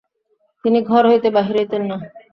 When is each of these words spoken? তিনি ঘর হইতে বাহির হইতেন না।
তিনি 0.65 0.79
ঘর 0.89 1.03
হইতে 1.11 1.29
বাহির 1.35 1.55
হইতেন 1.59 1.83
না। 1.89 1.97